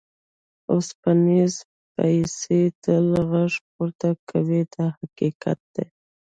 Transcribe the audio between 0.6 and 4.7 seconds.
اوسپنیزې پیسې تل غږ پورته کوي